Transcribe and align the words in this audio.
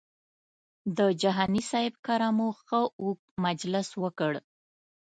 د 0.97 0.99
جهاني 1.21 1.61
صاحب 1.71 1.93
کره 2.05 2.29
مو 2.37 2.49
ښه 2.65 2.81
اوږد 3.01 3.25
مجلس 3.45 3.87
وکړ. 4.03 4.33